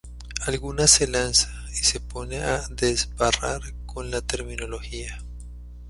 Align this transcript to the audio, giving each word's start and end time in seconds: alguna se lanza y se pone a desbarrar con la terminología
alguna 0.47 0.87
se 0.87 1.05
lanza 1.05 1.47
y 1.73 1.83
se 1.83 1.99
pone 1.99 2.37
a 2.37 2.67
desbarrar 2.71 3.61
con 3.85 4.09
la 4.09 4.21
terminología 4.21 5.19